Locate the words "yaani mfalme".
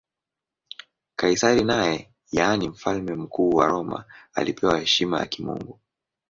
2.31-3.15